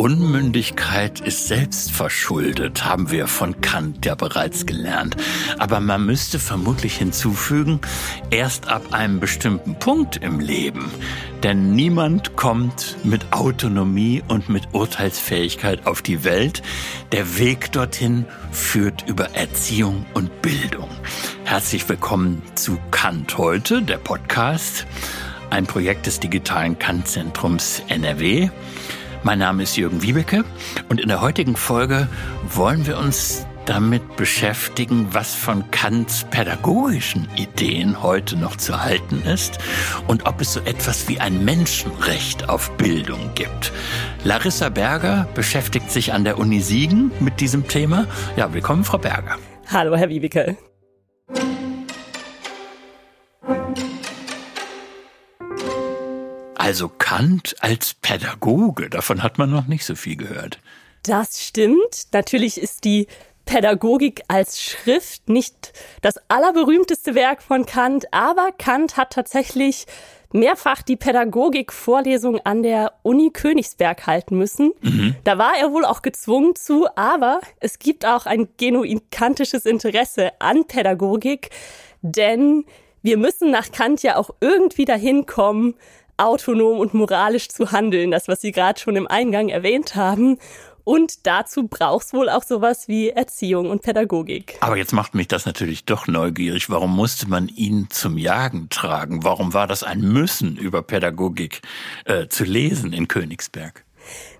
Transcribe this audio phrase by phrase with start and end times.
[0.00, 5.14] Unmündigkeit ist selbst verschuldet, haben wir von Kant ja bereits gelernt.
[5.58, 7.82] Aber man müsste vermutlich hinzufügen,
[8.30, 10.90] erst ab einem bestimmten Punkt im Leben.
[11.42, 16.62] Denn niemand kommt mit Autonomie und mit Urteilsfähigkeit auf die Welt.
[17.12, 20.88] Der Weg dorthin führt über Erziehung und Bildung.
[21.44, 24.86] Herzlich willkommen zu Kant heute, der Podcast,
[25.50, 28.48] ein Projekt des digitalen Kant-Zentrums NRW.
[29.22, 30.44] Mein Name ist Jürgen Wiebeke
[30.88, 32.08] und in der heutigen Folge
[32.48, 39.58] wollen wir uns damit beschäftigen, was von Kants pädagogischen Ideen heute noch zu halten ist
[40.08, 43.72] und ob es so etwas wie ein Menschenrecht auf Bildung gibt.
[44.24, 48.06] Larissa Berger beschäftigt sich an der Uni Siegen mit diesem Thema.
[48.36, 49.36] Ja, willkommen, Frau Berger.
[49.70, 50.56] Hallo, Herr Wiebeke.
[56.70, 60.60] Also Kant als Pädagoge, davon hat man noch nicht so viel gehört.
[61.02, 62.06] Das stimmt.
[62.12, 63.08] Natürlich ist die
[63.44, 69.86] Pädagogik als Schrift nicht das allerberühmteste Werk von Kant, aber Kant hat tatsächlich
[70.30, 74.72] mehrfach die Pädagogik-Vorlesung an der Uni Königsberg halten müssen.
[74.80, 75.16] Mhm.
[75.24, 80.40] Da war er wohl auch gezwungen zu, aber es gibt auch ein genuin kantisches Interesse
[80.40, 81.50] an Pädagogik,
[82.02, 82.64] denn
[83.02, 85.74] wir müssen nach Kant ja auch irgendwie dahin kommen,
[86.20, 90.38] autonom und moralisch zu handeln, das, was Sie gerade schon im Eingang erwähnt haben.
[90.84, 94.56] Und dazu brauchst wohl auch sowas wie Erziehung und Pädagogik.
[94.60, 96.70] Aber jetzt macht mich das natürlich doch neugierig.
[96.70, 99.22] Warum musste man ihn zum Jagen tragen?
[99.22, 101.60] Warum war das ein Müssen, über Pädagogik
[102.06, 103.84] äh, zu lesen in Königsberg?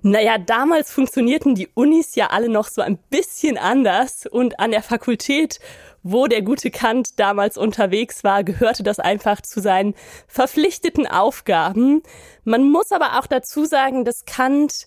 [0.02, 4.82] Naja, damals funktionierten die Unis ja alle noch so ein bisschen anders und an der
[4.82, 5.60] Fakultät
[6.02, 9.94] wo der gute Kant damals unterwegs war, gehörte das einfach zu seinen
[10.26, 12.02] verpflichteten Aufgaben.
[12.44, 14.86] Man muss aber auch dazu sagen, dass Kant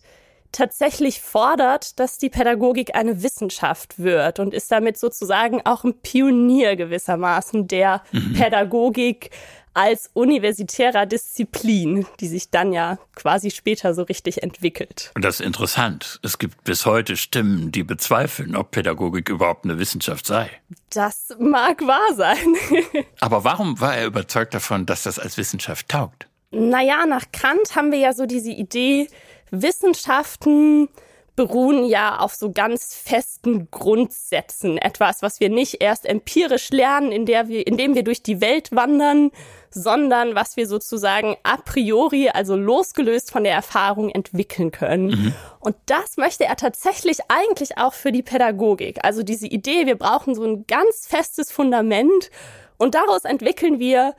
[0.54, 6.76] tatsächlich fordert, dass die Pädagogik eine Wissenschaft wird und ist damit sozusagen auch ein Pionier
[6.76, 8.34] gewissermaßen der mhm.
[8.34, 9.32] Pädagogik
[9.74, 15.12] als universitärer Disziplin, die sich dann ja quasi später so richtig entwickelt.
[15.16, 16.20] Und das ist interessant.
[16.24, 20.50] Es gibt bis heute Stimmen, die bezweifeln, ob Pädagogik überhaupt eine Wissenschaft sei.
[20.92, 22.56] Das mag wahr sein.
[23.20, 26.28] Aber warum war er überzeugt davon, dass das als Wissenschaft taugt?
[26.52, 29.08] Naja, nach Kant haben wir ja so diese Idee,
[29.50, 30.88] Wissenschaften
[31.36, 34.78] beruhen ja auf so ganz festen Grundsätzen.
[34.78, 38.72] Etwas, was wir nicht erst empirisch lernen, in der wir, indem wir durch die Welt
[38.72, 39.32] wandern,
[39.72, 45.08] sondern was wir sozusagen a priori, also losgelöst von der Erfahrung entwickeln können.
[45.08, 45.34] Mhm.
[45.60, 49.00] Und das möchte er tatsächlich eigentlich auch für die Pädagogik.
[49.04, 52.30] Also diese Idee, wir brauchen so ein ganz festes Fundament
[52.78, 54.14] und daraus entwickeln wir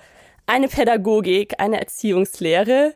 [0.47, 2.95] eine Pädagogik, eine Erziehungslehre.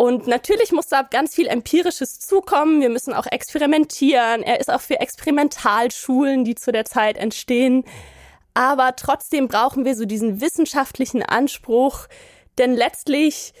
[0.00, 2.80] Und natürlich muss da ganz viel Empirisches zukommen.
[2.80, 4.42] Wir müssen auch experimentieren.
[4.42, 7.84] Er ist auch für Experimentalschulen, die zu der Zeit entstehen.
[8.54, 12.06] Aber trotzdem brauchen wir so diesen wissenschaftlichen Anspruch,
[12.56, 13.52] denn letztlich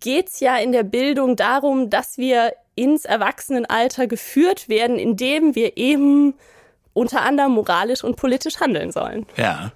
[0.00, 6.34] geht's ja in der Bildung darum, dass wir ins Erwachsenenalter geführt werden, indem wir eben
[6.94, 9.24] unter anderem moralisch und politisch handeln sollen.
[9.36, 9.70] Ja.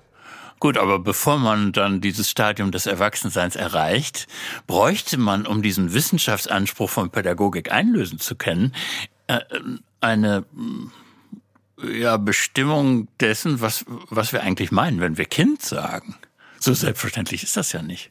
[0.61, 4.27] Gut, aber bevor man dann dieses Stadium des Erwachsenseins erreicht,
[4.67, 8.75] bräuchte man, um diesen Wissenschaftsanspruch von Pädagogik einlösen zu können,
[9.27, 9.41] äh,
[10.03, 10.45] eine
[11.83, 16.17] ja, Bestimmung dessen, was, was wir eigentlich meinen, wenn wir Kind sagen.
[16.59, 18.11] So selbstverständlich ist das ja nicht.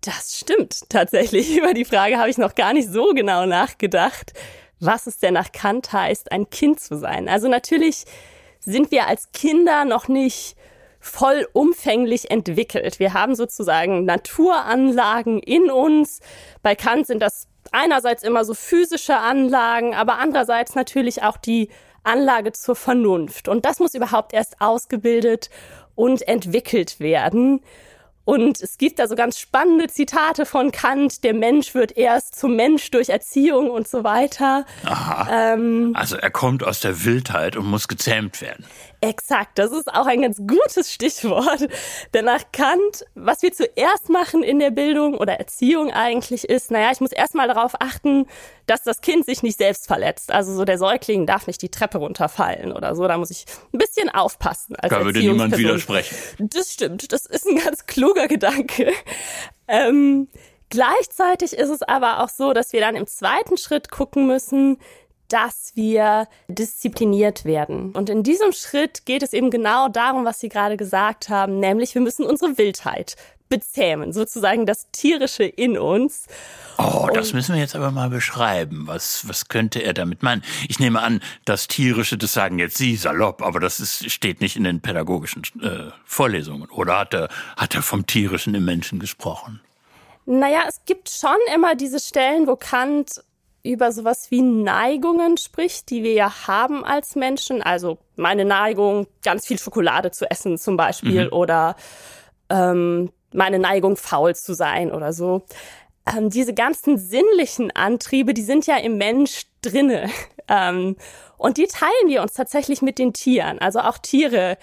[0.00, 1.56] Das stimmt tatsächlich.
[1.58, 4.32] Über die Frage habe ich noch gar nicht so genau nachgedacht,
[4.78, 7.28] was es denn nach Kant heißt, ein Kind zu sein.
[7.28, 8.04] Also natürlich
[8.60, 10.54] sind wir als Kinder noch nicht
[11.00, 12.98] vollumfänglich entwickelt.
[12.98, 16.20] Wir haben sozusagen Naturanlagen in uns.
[16.62, 21.68] Bei Kant sind das einerseits immer so physische Anlagen, aber andererseits natürlich auch die
[22.02, 23.48] Anlage zur Vernunft.
[23.48, 25.50] Und das muss überhaupt erst ausgebildet
[25.94, 27.60] und entwickelt werden.
[28.24, 32.56] Und es gibt da so ganz spannende Zitate von Kant, der Mensch wird erst zum
[32.56, 34.66] Mensch durch Erziehung und so weiter.
[34.84, 35.54] Aha.
[35.54, 38.66] Ähm, also er kommt aus der Wildheit und muss gezähmt werden.
[39.00, 41.68] Exakt, das ist auch ein ganz gutes Stichwort.
[42.14, 46.90] Denn nach Kant, was wir zuerst machen in der Bildung oder Erziehung eigentlich ist, naja,
[46.92, 48.26] ich muss erstmal darauf achten,
[48.66, 50.32] dass das Kind sich nicht selbst verletzt.
[50.32, 53.06] Also so der Säugling darf nicht die Treppe runterfallen oder so.
[53.06, 54.74] Da muss ich ein bisschen aufpassen.
[54.74, 56.16] Als da würde niemand widersprechen.
[56.38, 58.92] Das stimmt, das ist ein ganz kluger Gedanke.
[59.68, 60.28] Ähm,
[60.70, 64.78] gleichzeitig ist es aber auch so, dass wir dann im zweiten Schritt gucken müssen,
[65.28, 67.92] dass wir diszipliniert werden.
[67.92, 71.94] Und in diesem Schritt geht es eben genau darum, was Sie gerade gesagt haben, nämlich
[71.94, 73.16] wir müssen unsere Wildheit
[73.48, 76.26] bezähmen, sozusagen das Tierische in uns.
[76.76, 78.82] Oh, das müssen wir jetzt aber mal beschreiben.
[78.86, 80.44] Was, was könnte er damit meinen?
[80.68, 84.56] Ich nehme an, das Tierische, das sagen jetzt Sie salopp, aber das ist, steht nicht
[84.56, 86.68] in den pädagogischen äh, Vorlesungen.
[86.70, 89.60] Oder hat er, hat er vom Tierischen im Menschen gesprochen?
[90.26, 93.22] Naja, es gibt schon immer diese Stellen, wo Kant
[93.68, 97.62] über sowas wie Neigungen spricht, die wir ja haben als Menschen.
[97.62, 101.32] Also meine Neigung, ganz viel Schokolade zu essen zum Beispiel mhm.
[101.32, 101.76] oder
[102.48, 105.42] ähm, meine Neigung, faul zu sein oder so.
[106.06, 110.08] Ähm, diese ganzen sinnlichen Antriebe, die sind ja im Mensch drinne.
[110.50, 110.96] Ähm,
[111.36, 113.58] und die teilen wir uns tatsächlich mit den Tieren.
[113.58, 114.56] Also auch Tiere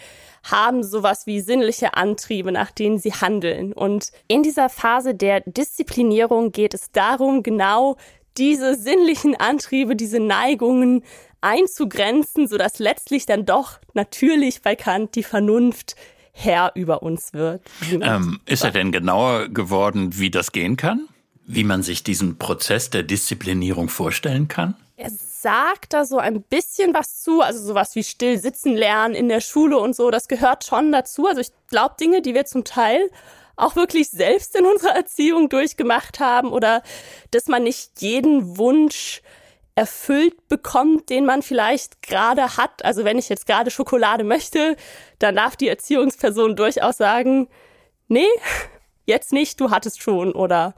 [0.44, 3.72] haben sowas wie sinnliche Antriebe, nach denen sie handeln.
[3.72, 7.98] Und in dieser Phase der Disziplinierung geht es darum, genau
[8.38, 11.04] diese sinnlichen Antriebe, diese Neigungen
[11.42, 15.96] einzugrenzen, sodass letztlich dann doch natürlich bei Kant die Vernunft
[16.32, 17.62] Herr über uns wird.
[17.90, 21.08] Ähm, ist er denn genauer geworden, wie das gehen kann?
[21.46, 24.76] Wie man sich diesen Prozess der Disziplinierung vorstellen kann?
[24.98, 29.30] Er sagt da so ein bisschen was zu, also sowas wie still sitzen lernen in
[29.30, 31.28] der Schule und so, das gehört schon dazu.
[31.28, 33.10] Also ich glaube Dinge, die wir zum Teil
[33.56, 36.84] auch wirklich selbst in unserer Erziehung durchgemacht haben oder
[37.32, 39.22] dass man nicht jeden Wunsch
[39.76, 42.84] erfüllt bekommt, den man vielleicht gerade hat.
[42.86, 44.78] Also wenn ich jetzt gerade Schokolade möchte,
[45.20, 47.50] dann darf die Erziehungsperson durchaus sagen,
[48.08, 48.28] nee,
[49.06, 50.76] jetzt nicht, du hattest schon oder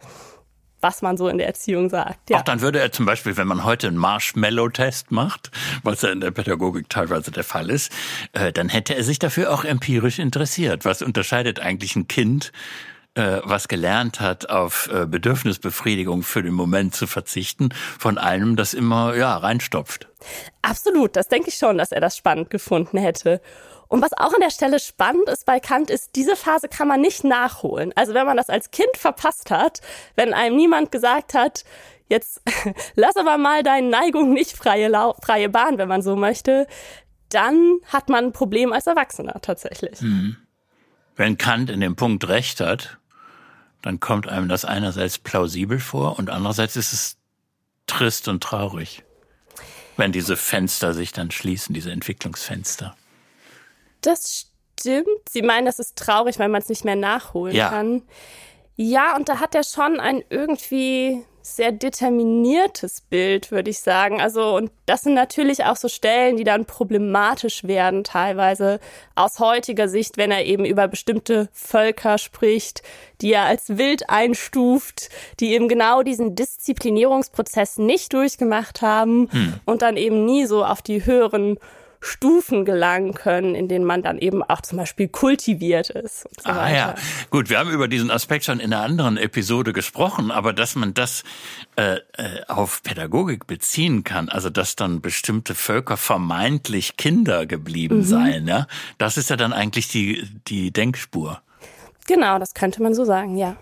[0.81, 2.29] was man so in der Erziehung sagt.
[2.29, 2.37] Ja.
[2.37, 5.51] Auch dann würde er zum Beispiel, wenn man heute einen Marshmallow-Test macht,
[5.83, 7.91] was ja in der Pädagogik teilweise der Fall ist,
[8.33, 10.85] äh, dann hätte er sich dafür auch empirisch interessiert.
[10.85, 12.51] Was unterscheidet eigentlich ein Kind
[13.17, 18.75] äh, was gelernt hat, auf äh, Bedürfnisbefriedigung für den Moment zu verzichten, von einem, das
[18.75, 20.07] immer ja reinstopft.
[20.61, 23.41] Absolut, das denke ich schon, dass er das spannend gefunden hätte.
[23.87, 27.01] Und was auch an der Stelle spannend ist bei Kant, ist, diese Phase kann man
[27.01, 27.93] nicht nachholen.
[27.95, 29.81] Also wenn man das als Kind verpasst hat,
[30.15, 31.63] wenn einem niemand gesagt hat,
[32.09, 32.41] jetzt
[32.95, 34.91] lass aber mal deine Neigung nicht freie,
[35.21, 36.67] freie Bahn, wenn man so möchte,
[37.29, 40.01] dann hat man ein Problem als Erwachsener tatsächlich.
[40.01, 40.37] Mhm.
[41.15, 42.97] Wenn Kant in dem Punkt recht hat,
[43.81, 47.17] dann kommt einem das einerseits plausibel vor und andererseits ist es
[47.85, 49.03] trist und traurig,
[49.95, 52.95] wenn diese Fenster sich dann schließen, diese Entwicklungsfenster.
[54.07, 54.47] Das
[54.79, 55.07] stimmt.
[55.29, 57.67] Sie meinen, das ist traurig, weil man es nicht mehr nachholen ja.
[57.67, 58.03] kann.
[58.77, 64.21] Ja, und da hat er schon ein irgendwie sehr determiniertes Bild, würde ich sagen.
[64.21, 68.79] Also, und das sind natürlich auch so Stellen, die dann problematisch werden, teilweise
[69.15, 72.83] aus heutiger Sicht, wenn er eben über bestimmte Völker spricht,
[73.21, 75.09] die er als wild einstuft,
[75.39, 79.53] die eben genau diesen Disziplinierungsprozess nicht durchgemacht haben hm.
[79.65, 81.57] und dann eben nie so auf die höheren
[82.07, 86.25] Stufen gelangen können, in denen man dann eben auch zum Beispiel kultiviert ist.
[86.25, 86.75] Und so ah weiter.
[86.75, 86.95] ja,
[87.29, 90.93] gut, wir haben über diesen Aspekt schon in einer anderen Episode gesprochen, aber dass man
[90.93, 91.23] das
[91.75, 98.03] äh, äh, auf Pädagogik beziehen kann, also dass dann bestimmte Völker vermeintlich Kinder geblieben mhm.
[98.03, 98.67] seien, ja,
[98.97, 101.41] das ist ja dann eigentlich die, die Denkspur.
[102.07, 103.55] Genau, das könnte man so sagen, ja.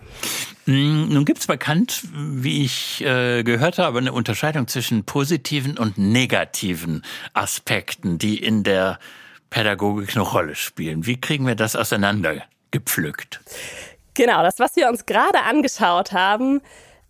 [0.64, 5.98] Hm, nun gibt es bekannt, wie ich äh, gehört habe, eine Unterscheidung zwischen positiven und
[5.98, 7.02] negativen
[7.34, 8.98] Aspekten, die in der
[9.50, 11.06] Pädagogik eine Rolle spielen.
[11.06, 13.40] Wie kriegen wir das auseinandergepflückt?
[14.14, 16.60] Genau, das, was wir uns gerade angeschaut haben,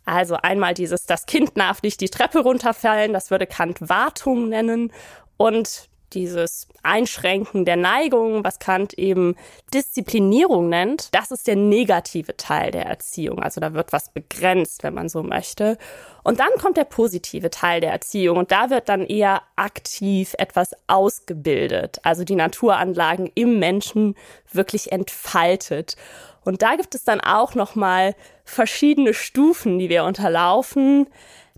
[0.05, 4.93] also einmal dieses, das Kind darf nicht die Treppe runterfallen, das würde Kant Wartung nennen.
[5.37, 9.37] Und dieses Einschränken der Neigung, was Kant eben
[9.73, 13.41] Disziplinierung nennt, das ist der negative Teil der Erziehung.
[13.41, 15.77] Also da wird was begrenzt, wenn man so möchte.
[16.25, 20.71] Und dann kommt der positive Teil der Erziehung und da wird dann eher aktiv etwas
[20.87, 24.17] ausgebildet, also die Naturanlagen im Menschen
[24.51, 25.97] wirklich entfaltet.
[26.45, 31.09] Und da gibt es dann auch noch mal verschiedene Stufen, die wir unterlaufen.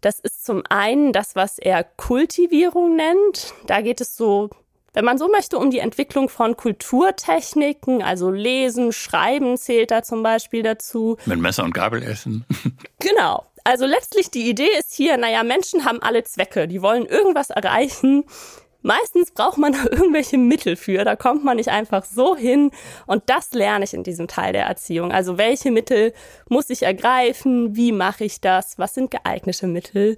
[0.01, 3.53] Das ist zum einen das, was er Kultivierung nennt.
[3.67, 4.51] Da geht es so,
[4.95, 10.23] wenn man so möchte, um die Entwicklung von Kulturtechniken, also Lesen, Schreiben zählt da zum
[10.23, 11.19] Beispiel dazu.
[11.27, 12.45] Mit Messer und Gabel essen.
[12.99, 13.45] genau.
[13.65, 18.25] Also letztlich die Idee ist hier, naja, Menschen haben alle Zwecke, die wollen irgendwas erreichen.
[18.83, 21.05] Meistens braucht man da irgendwelche Mittel für.
[21.05, 22.71] Da kommt man nicht einfach so hin.
[23.07, 25.13] Und das lerne ich in diesem Teil der Erziehung.
[25.13, 26.13] Also welche Mittel
[26.49, 27.77] muss ich ergreifen?
[27.77, 28.79] Wie mache ich das?
[28.79, 30.17] Was sind geeignete Mittel?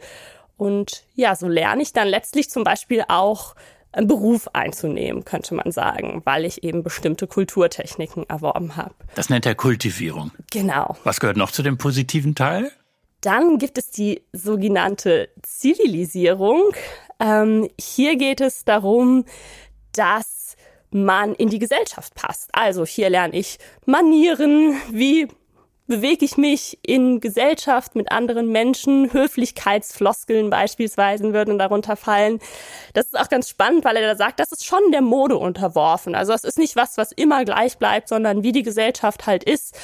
[0.57, 3.55] Und ja, so lerne ich dann letztlich zum Beispiel auch
[3.93, 8.95] einen Beruf einzunehmen, könnte man sagen, weil ich eben bestimmte Kulturtechniken erworben habe.
[9.14, 10.31] Das nennt er Kultivierung.
[10.52, 10.97] Genau.
[11.02, 12.71] Was gehört noch zu dem positiven Teil?
[13.21, 16.73] Dann gibt es die sogenannte Zivilisierung.
[17.21, 19.25] Ähm, hier geht es darum,
[19.93, 20.57] dass
[20.91, 22.50] man in die Gesellschaft passt.
[22.53, 25.29] Also hier lerne ich Manieren, wie
[25.87, 29.12] bewege ich mich in Gesellschaft mit anderen Menschen?
[29.12, 32.39] Höflichkeitsfloskeln beispielsweise würden darunter fallen.
[32.95, 36.15] Das ist auch ganz spannend, weil er da sagt, das ist schon der Mode unterworfen.
[36.15, 39.77] Also es ist nicht was, was immer gleich bleibt, sondern wie die Gesellschaft halt ist,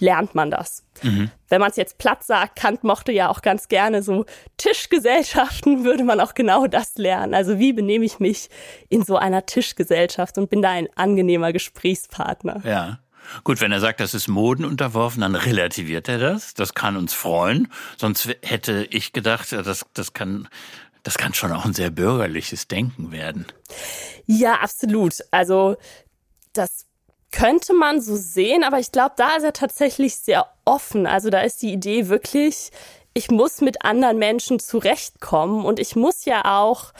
[0.00, 0.84] lernt man das.
[1.02, 1.30] Mhm.
[1.48, 4.24] Wenn man es jetzt platt sagt, Kant mochte ja auch ganz gerne so
[4.56, 7.34] Tischgesellschaften, würde man auch genau das lernen.
[7.34, 8.50] Also wie benehme ich mich
[8.88, 12.62] in so einer Tischgesellschaft und bin da ein angenehmer Gesprächspartner.
[12.64, 12.98] Ja.
[13.44, 16.54] Gut, wenn er sagt, das ist Moden unterworfen, dann relativiert er das.
[16.54, 17.68] Das kann uns freuen.
[17.96, 20.48] Sonst hätte ich gedacht, das, das kann,
[21.02, 23.46] das kann schon auch ein sehr bürgerliches Denken werden.
[24.26, 25.14] Ja, absolut.
[25.30, 25.76] Also,
[26.52, 26.86] das
[27.32, 31.06] könnte man so sehen, aber ich glaube, da ist er tatsächlich sehr offen.
[31.06, 32.70] Also da ist die Idee wirklich,
[33.14, 36.92] ich muss mit anderen Menschen zurechtkommen und ich muss ja auch,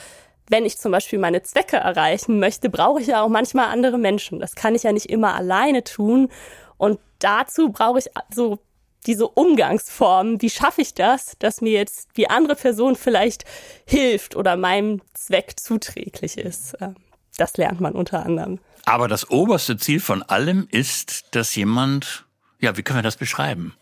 [0.47, 4.39] wenn ich zum Beispiel meine Zwecke erreichen möchte, brauche ich ja auch manchmal andere Menschen.
[4.39, 6.29] Das kann ich ja nicht immer alleine tun.
[6.77, 8.59] Und dazu brauche ich so
[9.05, 10.41] diese Umgangsformen.
[10.41, 13.45] Wie schaffe ich das, dass mir jetzt die andere Person vielleicht
[13.85, 16.75] hilft oder meinem Zweck zuträglich ist?
[16.81, 16.95] Ähm,
[17.37, 18.59] das lernt man unter anderem.
[18.85, 22.25] Aber das oberste Ziel von allem ist, dass jemand,
[22.59, 23.75] ja, wie können wir das beschreiben?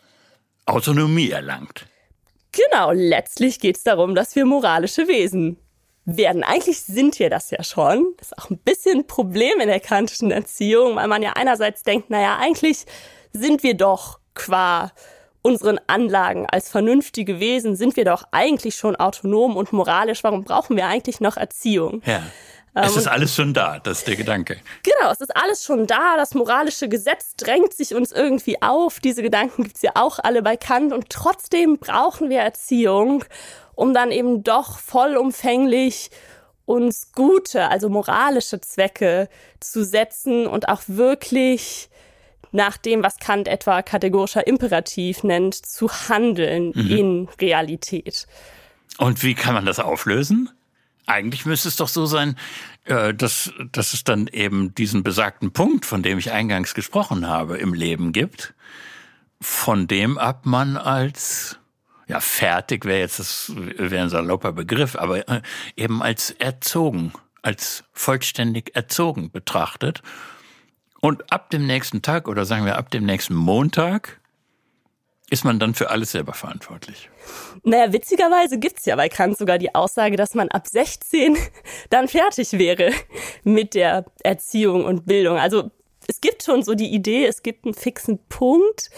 [0.65, 1.85] Autonomie erlangt.
[2.51, 5.57] Genau, letztlich geht es darum, dass wir moralische Wesen
[6.05, 6.43] werden.
[6.43, 8.13] Eigentlich sind wir das ja schon.
[8.17, 11.83] Das ist auch ein bisschen ein Problem in der kantischen Erziehung, weil man ja einerseits
[11.83, 12.85] denkt, naja, eigentlich
[13.33, 14.91] sind wir doch qua
[15.41, 20.23] unseren Anlagen als vernünftige Wesen, sind wir doch eigentlich schon autonom und moralisch.
[20.23, 22.01] Warum brauchen wir eigentlich noch Erziehung?
[22.05, 22.23] Ja.
[22.73, 24.57] Es ist alles schon da, das ist der Gedanke.
[24.83, 26.17] Genau, es ist alles schon da.
[26.17, 28.99] Das moralische Gesetz drängt sich uns irgendwie auf.
[28.99, 30.93] Diese Gedanken gibt's ja auch alle bei Kant.
[30.93, 33.23] Und trotzdem brauchen wir Erziehung,
[33.75, 36.11] um dann eben doch vollumfänglich
[36.65, 39.27] uns gute, also moralische Zwecke
[39.59, 41.89] zu setzen und auch wirklich
[42.51, 46.89] nach dem, was Kant etwa kategorischer Imperativ nennt, zu handeln mhm.
[46.91, 48.27] in Realität.
[48.97, 50.49] Und wie kann man das auflösen?
[51.09, 52.35] Eigentlich müsste es doch so sein,
[52.85, 57.57] äh, dass, dass es dann eben diesen besagten Punkt, von dem ich eingangs gesprochen habe,
[57.57, 58.53] im Leben gibt,
[59.41, 61.59] von dem ab man als
[62.07, 65.41] ja, fertig wäre jetzt das wäre ein salopper Begriff, aber äh,
[65.75, 67.13] eben als erzogen,
[67.43, 70.01] als vollständig erzogen betrachtet.
[71.01, 74.19] Und ab dem nächsten Tag oder sagen wir ab dem nächsten Montag
[75.29, 77.09] ist man dann für alles selber verantwortlich?
[77.63, 81.37] Naja, witzigerweise gibt's ja bei Kant sogar die Aussage, dass man ab 16
[81.89, 82.91] dann fertig wäre
[83.43, 85.37] mit der Erziehung und Bildung.
[85.37, 85.71] Also
[86.07, 88.89] es gibt schon so die Idee, es gibt einen fixen Punkt.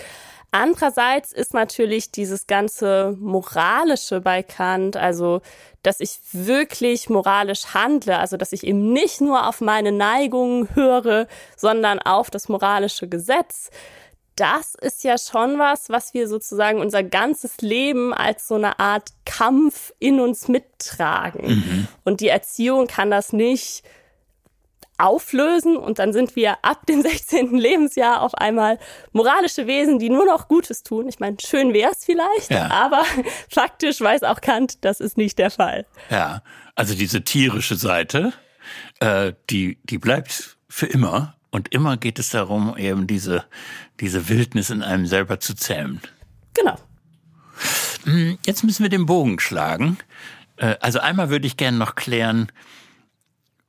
[0.52, 5.42] Andererseits ist natürlich dieses ganze Moralische bei Kant, also
[5.82, 11.28] dass ich wirklich moralisch handle, also dass ich eben nicht nur auf meine Neigungen höre,
[11.56, 13.70] sondern auf das moralische Gesetz
[14.36, 19.10] das ist ja schon was, was wir sozusagen unser ganzes Leben als so eine Art
[19.26, 21.48] Kampf in uns mittragen.
[21.48, 21.88] Mhm.
[22.04, 23.84] Und die Erziehung kann das nicht
[24.98, 27.58] auflösen und dann sind wir ab dem 16.
[27.58, 28.80] Lebensjahr auf einmal
[29.12, 31.08] moralische Wesen, die nur noch Gutes tun.
[31.08, 32.70] Ich meine, schön wäre es vielleicht, ja.
[32.70, 33.04] aber
[33.50, 35.86] faktisch weiß auch Kant, das ist nicht der Fall.
[36.10, 36.44] Ja,
[36.76, 38.34] also diese tierische Seite,
[39.00, 43.46] äh, die, die bleibt für immer und immer geht es darum, eben diese,
[44.00, 46.02] diese Wildnis in einem selber zu zähmen.
[46.54, 46.78] Genau.
[48.06, 49.98] Hm, jetzt müssen wir den Bogen schlagen.
[50.58, 52.52] Äh, also einmal würde ich gerne noch klären,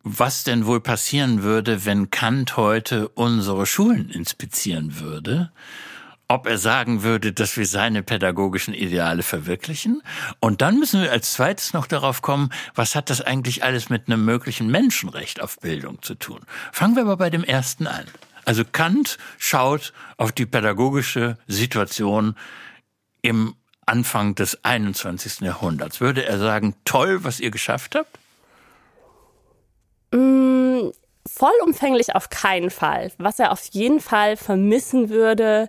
[0.05, 5.53] was denn wohl passieren würde, wenn Kant heute unsere Schulen inspizieren würde
[6.33, 10.03] ob er sagen würde, dass wir seine pädagogischen Ideale verwirklichen.
[10.41, 14.07] Und dann müssen wir als zweites noch darauf kommen, was hat das eigentlich alles mit
[14.07, 16.41] einem möglichen Menschenrecht auf Bildung zu tun?
[16.73, 18.07] Fangen wir aber bei dem ersten an.
[18.47, 22.35] Also Kant schaut auf die pädagogische Situation
[23.21, 25.41] im Anfang des 21.
[25.41, 26.01] Jahrhunderts.
[26.01, 28.19] Würde er sagen, toll, was ihr geschafft habt?
[30.13, 30.91] Mm,
[31.27, 33.13] vollumfänglich auf keinen Fall.
[33.19, 35.69] Was er auf jeden Fall vermissen würde,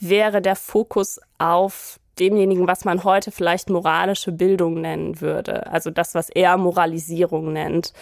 [0.00, 5.66] wäre der Fokus auf demjenigen, was man heute vielleicht moralische Bildung nennen würde.
[5.68, 7.92] Also das, was er Moralisierung nennt.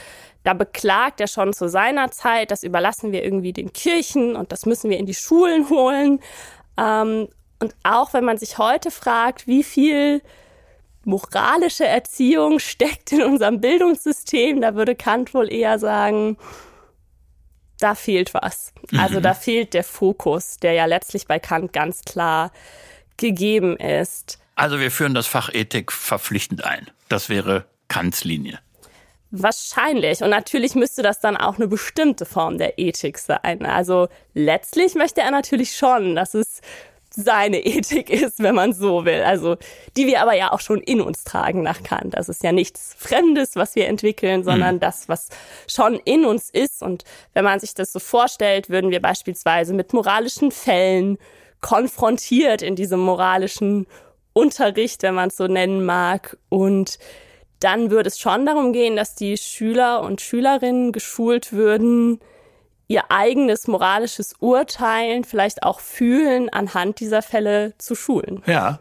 [0.42, 4.66] Da beklagt er schon zu seiner Zeit, das überlassen wir irgendwie den Kirchen und das
[4.66, 6.20] müssen wir in die Schulen holen.
[6.76, 7.28] Ähm,
[7.60, 10.22] und auch wenn man sich heute fragt, wie viel
[11.04, 16.36] moralische Erziehung steckt in unserem Bildungssystem, da würde Kant wohl eher sagen,
[17.80, 18.72] da fehlt was.
[18.96, 19.22] Also mhm.
[19.22, 22.52] da fehlt der Fokus, der ja letztlich bei Kant ganz klar
[23.16, 24.38] gegeben ist.
[24.54, 26.90] Also wir führen das Fach Ethik verpflichtend ein.
[27.08, 28.58] Das wäre Kants Linie.
[29.30, 30.22] Wahrscheinlich.
[30.22, 33.66] Und natürlich müsste das dann auch eine bestimmte Form der Ethik sein.
[33.66, 36.62] Also letztlich möchte er natürlich schon, dass es
[37.18, 39.22] seine Ethik ist, wenn man so will.
[39.22, 39.56] Also
[39.96, 42.14] die wir aber ja auch schon in uns tragen nach Kant.
[42.14, 44.80] Das ist ja nichts Fremdes, was wir entwickeln, sondern mhm.
[44.80, 45.28] das, was
[45.66, 46.82] schon in uns ist.
[46.82, 51.18] Und wenn man sich das so vorstellt, würden wir beispielsweise mit moralischen Fällen
[51.60, 53.86] konfrontiert in diesem moralischen
[54.32, 56.38] Unterricht, wenn man es so nennen mag.
[56.48, 56.98] Und
[57.60, 62.20] dann würde es schon darum gehen, dass die Schüler und Schülerinnen geschult würden,
[62.88, 68.42] ihr eigenes moralisches Urteilen vielleicht auch fühlen anhand dieser Fälle zu schulen.
[68.46, 68.80] Ja,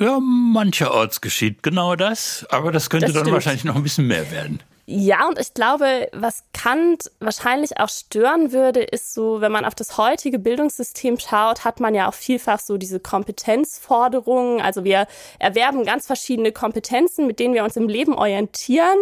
[0.00, 4.30] ja mancherorts geschieht genau das, aber das könnte das dann wahrscheinlich noch ein bisschen mehr
[4.30, 4.62] werden.
[4.86, 9.76] Ja, und ich glaube, was Kant wahrscheinlich auch stören würde, ist so, wenn man auf
[9.76, 14.60] das heutige Bildungssystem schaut, hat man ja auch vielfach so diese Kompetenzforderungen.
[14.60, 15.06] Also wir
[15.38, 18.98] erwerben ganz verschiedene Kompetenzen, mit denen wir uns im Leben orientieren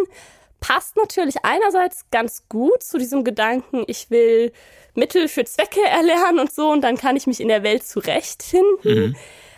[0.61, 4.53] passt natürlich einerseits ganz gut zu diesem Gedanken, ich will
[4.93, 8.77] Mittel für Zwecke erlernen und so und dann kann ich mich in der Welt zurechtfinden.
[8.83, 9.15] Mhm.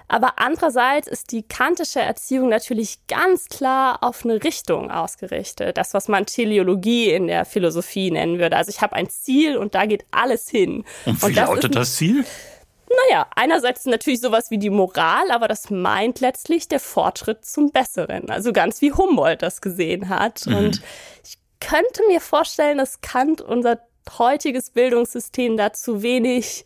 [0.07, 5.77] Aber andererseits ist die kantische Erziehung natürlich ganz klar auf eine Richtung ausgerichtet.
[5.77, 8.55] Das, was man Teleologie in der Philosophie nennen würde.
[8.57, 10.83] Also ich habe ein Ziel und da geht alles hin.
[11.05, 12.25] Und wie und das lautet das Ziel?
[13.09, 18.29] Naja, einerseits natürlich sowas wie die Moral, aber das meint letztlich der Fortschritt zum Besseren.
[18.29, 20.45] Also ganz wie Humboldt das gesehen hat.
[20.45, 20.55] Mhm.
[20.55, 20.81] Und
[21.23, 23.79] ich könnte mir vorstellen, dass Kant unser
[24.17, 26.65] heutiges Bildungssystem da zu wenig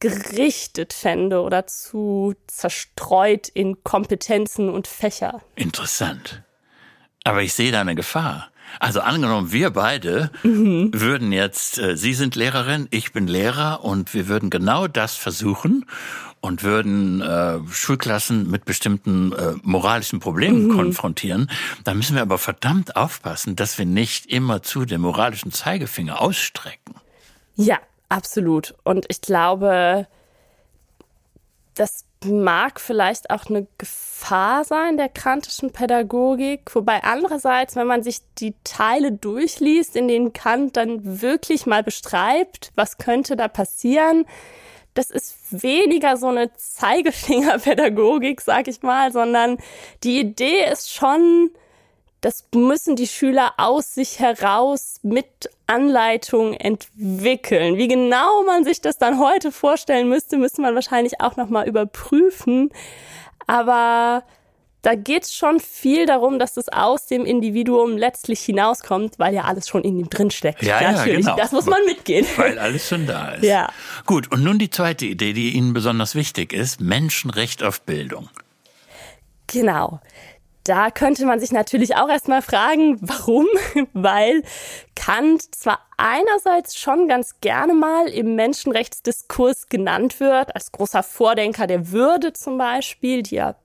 [0.00, 5.40] gerichtet fände oder zu zerstreut in Kompetenzen und Fächer.
[5.54, 6.42] Interessant.
[7.22, 8.50] Aber ich sehe da eine Gefahr.
[8.80, 10.90] Also angenommen, wir beide mhm.
[10.92, 15.86] würden jetzt, äh, Sie sind Lehrerin, ich bin Lehrer und wir würden genau das versuchen
[16.40, 20.76] und würden äh, Schulklassen mit bestimmten äh, moralischen Problemen mhm.
[20.76, 21.50] konfrontieren.
[21.84, 26.96] Da müssen wir aber verdammt aufpassen, dass wir nicht immer zu den moralischen Zeigefinger ausstrecken.
[27.56, 27.78] Ja,
[28.08, 28.74] absolut.
[28.82, 30.06] Und ich glaube,
[31.74, 38.18] das mag vielleicht auch eine Gefahr sein der kantischen Pädagogik, wobei andererseits, wenn man sich
[38.38, 44.26] die Teile durchliest, in denen Kant dann wirklich mal beschreibt, was könnte da passieren,
[44.94, 49.58] das ist weniger so eine Zeigefingerpädagogik, sag ich mal, sondern
[50.04, 51.50] die Idee ist schon,
[52.24, 55.26] das müssen die Schüler aus sich heraus mit
[55.66, 57.76] Anleitung entwickeln.
[57.76, 62.70] Wie genau man sich das dann heute vorstellen müsste, müsste man wahrscheinlich auch nochmal überprüfen.
[63.46, 64.24] Aber
[64.80, 69.42] da geht es schon viel darum, dass das aus dem Individuum letztlich hinauskommt, weil ja
[69.44, 70.62] alles schon in ihm drin steckt.
[70.62, 71.36] Ja, Natürlich, ja, genau.
[71.36, 72.26] das muss man mitgehen.
[72.36, 73.44] Weil alles schon da ist.
[73.44, 73.68] Ja.
[74.06, 78.30] Gut, und nun die zweite Idee, die Ihnen besonders wichtig ist, Menschenrecht auf Bildung.
[79.46, 80.00] Genau.
[80.64, 83.46] Da könnte man sich natürlich auch erstmal fragen, warum?
[83.92, 84.42] Weil
[84.96, 91.92] Kant zwar einerseits schon ganz gerne mal im Menschenrechtsdiskurs genannt wird, als großer Vordenker der
[91.92, 93.56] Würde zum Beispiel, die ja,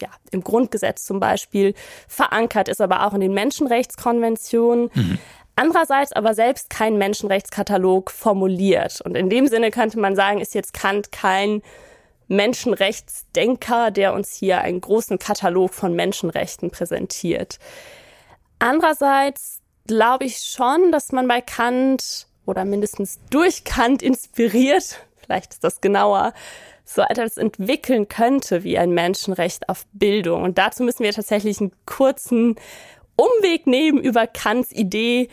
[0.00, 1.74] ja im Grundgesetz zum Beispiel
[2.08, 4.90] verankert ist, aber auch in den Menschenrechtskonventionen.
[4.94, 5.18] Mhm.
[5.56, 9.02] Andererseits aber selbst kein Menschenrechtskatalog formuliert.
[9.02, 11.62] Und in dem Sinne könnte man sagen, ist jetzt Kant kein
[12.28, 17.58] Menschenrechtsdenker, der uns hier einen großen Katalog von Menschenrechten präsentiert.
[18.58, 25.64] Andererseits glaube ich schon, dass man bei Kant oder mindestens durch Kant inspiriert, vielleicht ist
[25.64, 26.32] das genauer,
[26.84, 30.42] so etwas entwickeln könnte wie ein Menschenrecht auf Bildung.
[30.42, 32.56] Und dazu müssen wir tatsächlich einen kurzen
[33.16, 35.28] Umweg nehmen über Kants Idee,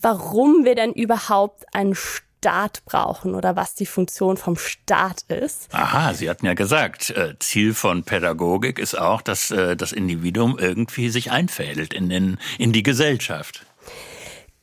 [0.00, 1.94] warum wir denn überhaupt einen
[2.38, 5.68] Staat brauchen oder was die Funktion vom Staat ist.
[5.72, 10.56] Aha, Sie hatten ja gesagt, äh, Ziel von Pädagogik ist auch, dass äh, das Individuum
[10.56, 13.66] irgendwie sich einfädelt in, den, in die Gesellschaft.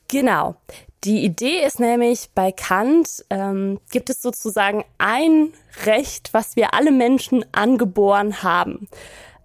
[0.08, 0.56] Genau.
[1.04, 5.52] Die Idee ist nämlich, bei Kant ähm, gibt es sozusagen ein
[5.84, 8.88] Recht, was wir alle Menschen angeboren haben.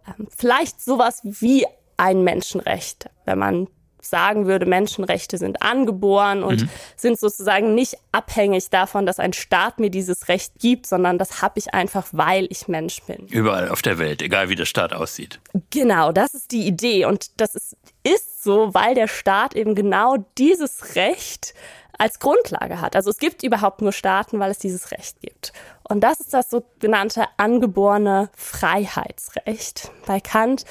[0.08, 1.66] Ähm, vielleicht sowas wie
[1.98, 3.68] ein Menschenrecht, wenn man
[4.02, 6.70] sagen würde, Menschenrechte sind angeboren und mhm.
[6.96, 11.60] sind sozusagen nicht abhängig davon, dass ein Staat mir dieses Recht gibt, sondern das habe
[11.60, 13.28] ich einfach, weil ich Mensch bin.
[13.28, 15.40] Überall auf der Welt, egal wie der Staat aussieht.
[15.70, 20.18] Genau, das ist die Idee und das ist, ist so, weil der Staat eben genau
[20.38, 21.54] dieses Recht
[21.98, 22.96] als Grundlage hat.
[22.96, 25.52] Also es gibt überhaupt nur Staaten, weil es dieses Recht gibt.
[25.84, 30.64] Und das ist das sogenannte angeborene Freiheitsrecht bei Kant.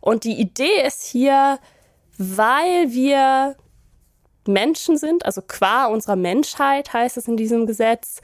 [0.00, 1.58] Und die Idee ist hier,
[2.18, 3.56] weil wir
[4.46, 8.20] Menschen sind, also qua unserer Menschheit heißt es in diesem Gesetz,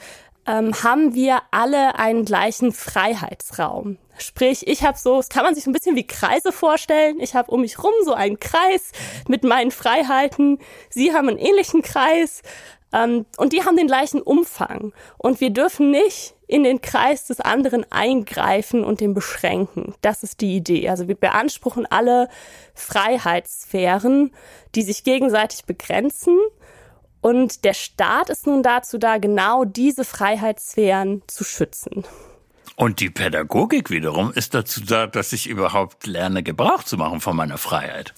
[0.46, 3.98] ähm, haben wir alle einen gleichen Freiheitsraum.
[4.18, 7.20] Sprich, ich habe so, das kann man sich so ein bisschen wie Kreise vorstellen.
[7.20, 8.92] Ich habe um mich rum so einen Kreis
[9.28, 10.58] mit meinen Freiheiten.
[10.90, 12.42] Sie haben einen ähnlichen Kreis
[12.92, 14.92] ähm, und die haben den gleichen Umfang.
[15.18, 19.94] Und wir dürfen nicht in den Kreis des anderen eingreifen und den beschränken.
[20.02, 20.88] Das ist die Idee.
[20.88, 22.28] Also wir beanspruchen alle
[22.74, 24.32] Freiheitssphären,
[24.74, 26.36] die sich gegenseitig begrenzen.
[27.20, 32.04] Und der Staat ist nun dazu da, genau diese Freiheitssphären zu schützen.
[32.74, 37.36] Und die Pädagogik wiederum ist dazu da, dass ich überhaupt lerne, Gebrauch zu machen von
[37.36, 38.12] meiner Freiheit.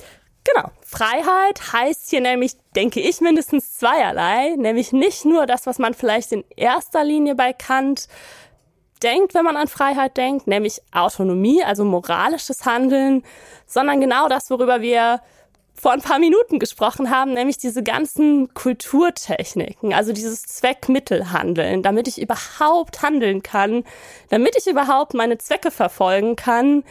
[0.45, 0.71] Genau.
[0.85, 4.55] Freiheit heißt hier nämlich, denke ich, mindestens zweierlei.
[4.57, 8.09] Nämlich nicht nur das, was man vielleicht in erster Linie bei Kant
[9.03, 13.25] denkt, wenn man an Freiheit denkt, nämlich Autonomie, also moralisches Handeln,
[13.67, 15.21] sondern genau das, worüber wir
[15.75, 22.21] vor ein paar Minuten gesprochen haben, nämlich diese ganzen Kulturtechniken, also dieses Zweckmittelhandeln, damit ich
[22.21, 23.85] überhaupt handeln kann,
[24.29, 26.85] damit ich überhaupt meine Zwecke verfolgen kann,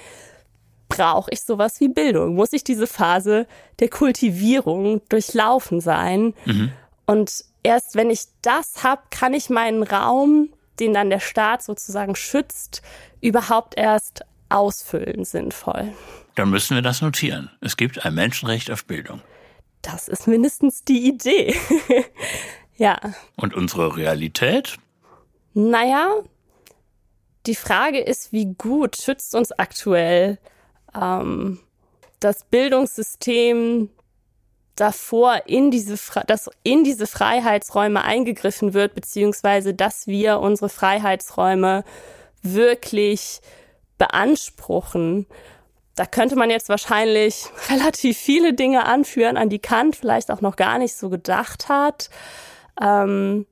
[0.91, 2.35] brauche ich sowas wie Bildung?
[2.35, 3.47] Muss ich diese Phase
[3.79, 6.33] der Kultivierung durchlaufen sein?
[6.45, 6.71] Mhm.
[7.05, 10.49] Und erst wenn ich das habe, kann ich meinen Raum,
[10.79, 12.81] den dann der Staat sozusagen schützt,
[13.21, 15.93] überhaupt erst ausfüllen sinnvoll.
[16.35, 17.49] Dann müssen wir das notieren.
[17.61, 19.21] Es gibt ein Menschenrecht auf Bildung.
[19.81, 21.55] Das ist mindestens die Idee.
[22.77, 22.99] ja.
[23.35, 24.77] Und unsere Realität?
[25.53, 26.11] Naja,
[27.45, 30.37] die Frage ist, wie gut schützt uns aktuell
[30.99, 31.59] ähm,
[32.19, 33.89] das Bildungssystem
[34.75, 41.83] davor in diese, dass in diese Freiheitsräume eingegriffen wird, beziehungsweise dass wir unsere Freiheitsräume
[42.41, 43.41] wirklich
[43.97, 45.27] beanspruchen.
[45.95, 50.55] Da könnte man jetzt wahrscheinlich relativ viele Dinge anführen, an die Kant vielleicht auch noch
[50.55, 52.09] gar nicht so gedacht hat.
[52.81, 53.45] Ähm,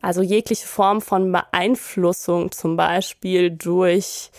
[0.00, 4.30] also jegliche Form von Beeinflussung zum Beispiel durch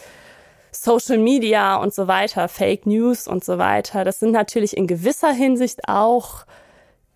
[0.71, 4.03] Social Media und so weiter, Fake News und so weiter.
[4.03, 6.45] Das sind natürlich in gewisser Hinsicht auch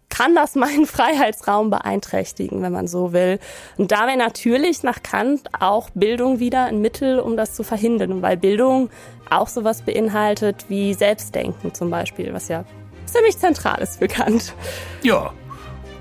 [0.10, 3.40] kann das meinen Freiheitsraum beeinträchtigen, wenn man so will.
[3.78, 8.22] Und da wäre natürlich nach Kant auch Bildung wieder ein Mittel, um das zu verhindern,
[8.22, 8.90] weil Bildung
[9.30, 12.66] auch sowas beinhaltet wie Selbstdenken zum Beispiel, was ja
[13.06, 14.54] ziemlich zentral ist für Kant.
[15.02, 15.34] Ja,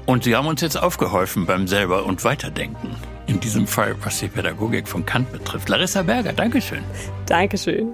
[0.06, 4.28] und Sie haben uns jetzt aufgeholfen beim selber und Weiterdenken in diesem Fall, was die
[4.28, 5.68] Pädagogik von Kant betrifft.
[5.68, 6.82] Larissa Berger, Dankeschön.
[7.26, 7.92] Dankeschön.